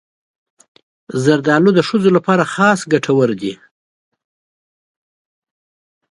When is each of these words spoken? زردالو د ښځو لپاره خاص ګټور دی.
زردالو 1.23 1.69
د 1.75 1.79
ښځو 1.87 2.09
لپاره 2.17 2.43
خاص 2.53 2.79
ګټور 2.93 3.29
دی. 3.41 3.53